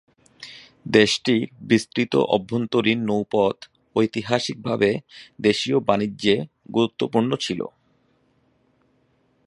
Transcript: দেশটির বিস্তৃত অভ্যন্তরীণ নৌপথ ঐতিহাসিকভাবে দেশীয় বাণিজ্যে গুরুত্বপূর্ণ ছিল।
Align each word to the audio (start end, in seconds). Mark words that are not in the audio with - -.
দেশটির 0.93 1.41
বিস্তৃত 1.61 2.13
অভ্যন্তরীণ 2.27 2.99
নৌপথ 3.05 3.57
ঐতিহাসিকভাবে 3.95 4.89
দেশীয় 5.39 5.77
বাণিজ্যে 5.79 6.35
গুরুত্বপূর্ণ 6.73 7.31
ছিল। 7.37 7.61